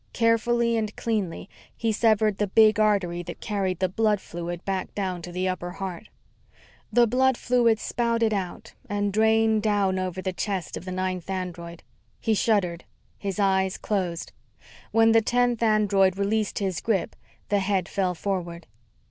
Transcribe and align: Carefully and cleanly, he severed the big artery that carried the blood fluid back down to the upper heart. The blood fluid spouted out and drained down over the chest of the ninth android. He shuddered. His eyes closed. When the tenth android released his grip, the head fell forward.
Carefully 0.13 0.77
and 0.77 0.95
cleanly, 0.95 1.47
he 1.77 1.91
severed 1.91 2.39
the 2.39 2.47
big 2.47 2.79
artery 2.79 3.21
that 3.21 3.39
carried 3.39 3.77
the 3.77 3.87
blood 3.87 4.19
fluid 4.19 4.65
back 4.65 4.95
down 4.95 5.21
to 5.21 5.31
the 5.31 5.47
upper 5.47 5.73
heart. 5.73 6.09
The 6.91 7.05
blood 7.05 7.37
fluid 7.37 7.77
spouted 7.79 8.33
out 8.33 8.73
and 8.89 9.13
drained 9.13 9.61
down 9.61 9.99
over 9.99 10.19
the 10.19 10.33
chest 10.33 10.75
of 10.75 10.85
the 10.85 10.91
ninth 10.91 11.29
android. 11.29 11.83
He 12.19 12.33
shuddered. 12.33 12.85
His 13.19 13.37
eyes 13.37 13.77
closed. 13.77 14.31
When 14.91 15.11
the 15.11 15.21
tenth 15.21 15.61
android 15.61 16.17
released 16.17 16.57
his 16.57 16.81
grip, 16.81 17.15
the 17.49 17.59
head 17.59 17.87
fell 17.87 18.15
forward. 18.15 18.65